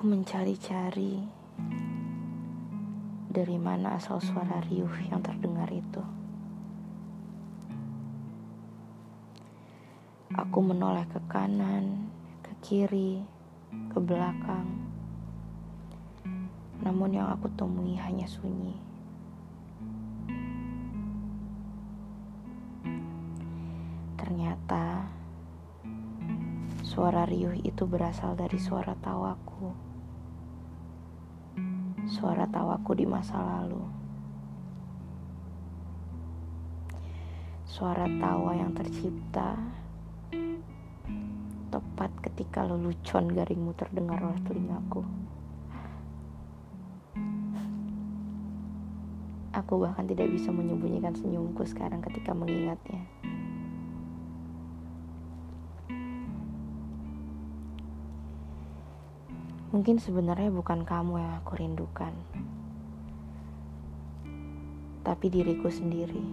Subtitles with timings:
[0.00, 1.28] Aku mencari-cari
[3.28, 6.00] dari mana asal suara riuh yang terdengar itu.
[10.32, 12.08] Aku menoleh ke kanan,
[12.40, 13.20] ke kiri,
[13.92, 14.88] ke belakang.
[16.80, 18.80] Namun yang aku temui hanya sunyi.
[24.16, 25.12] Ternyata
[26.90, 29.89] Suara riuh itu berasal dari suara tawaku.
[32.20, 33.80] Suara tawaku di masa lalu.
[37.64, 39.56] Suara tawa yang tercipta
[41.72, 45.00] tepat ketika lelucon garingmu terdengar oleh telingaku.
[49.56, 53.00] Aku bahkan tidak bisa menyembunyikan senyumku sekarang ketika mengingatnya.
[59.70, 62.10] Mungkin sebenarnya bukan kamu yang aku rindukan,
[65.06, 66.26] tapi diriku sendiri.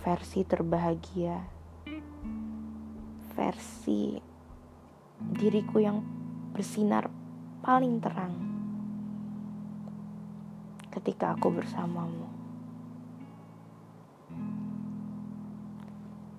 [0.00, 1.44] Versi terbahagia,
[3.36, 4.16] versi
[5.20, 6.00] diriku yang
[6.56, 7.12] bersinar
[7.60, 8.32] paling terang
[10.88, 12.24] ketika aku bersamamu.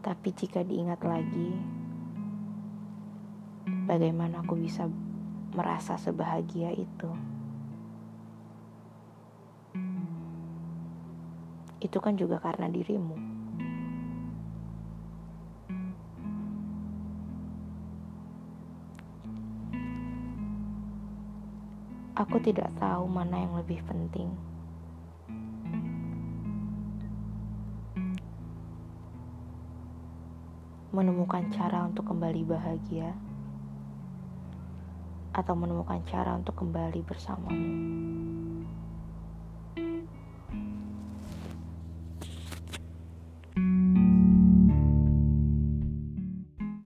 [0.00, 1.77] Tapi jika diingat lagi,
[3.88, 4.84] bagaimana aku bisa
[5.56, 7.08] merasa sebahagia itu.
[11.80, 13.16] Itu kan juga karena dirimu.
[22.18, 24.28] Aku tidak tahu mana yang lebih penting.
[30.90, 33.14] Menemukan cara untuk kembali bahagia
[35.38, 38.27] atau menemukan cara untuk kembali bersamamu.